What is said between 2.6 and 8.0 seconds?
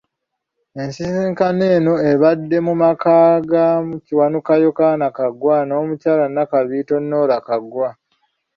mu maka ga Kiwanuka Yokana Kaggwa n'omukyala Nakabiito Norah Kaggwa.